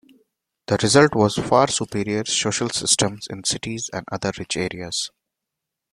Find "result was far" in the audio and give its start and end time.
0.81-1.67